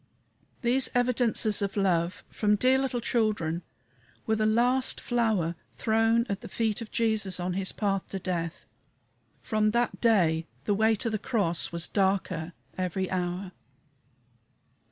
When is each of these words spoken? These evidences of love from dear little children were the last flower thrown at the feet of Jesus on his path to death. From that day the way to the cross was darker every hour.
These 0.63 0.89
evidences 0.95 1.61
of 1.61 1.77
love 1.77 2.23
from 2.31 2.55
dear 2.55 2.79
little 2.79 3.01
children 3.01 3.61
were 4.25 4.35
the 4.35 4.47
last 4.47 4.99
flower 4.99 5.53
thrown 5.75 6.25
at 6.27 6.41
the 6.41 6.47
feet 6.47 6.81
of 6.81 6.89
Jesus 6.89 7.39
on 7.39 7.53
his 7.53 7.71
path 7.71 8.07
to 8.07 8.17
death. 8.17 8.65
From 9.43 9.69
that 9.69 10.01
day 10.01 10.47
the 10.65 10.73
way 10.73 10.95
to 10.95 11.11
the 11.11 11.19
cross 11.19 11.71
was 11.71 11.87
darker 11.87 12.53
every 12.79 13.11
hour. 13.11 13.51